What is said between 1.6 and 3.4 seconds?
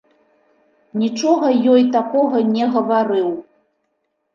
ёй такога не гаварыў.